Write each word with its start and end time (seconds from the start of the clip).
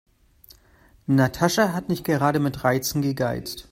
Natascha 1.05 1.73
hat 1.75 1.87
nicht 1.87 2.05
gerade 2.05 2.39
mit 2.39 2.63
Reizen 2.63 3.03
gegeizt. 3.03 3.59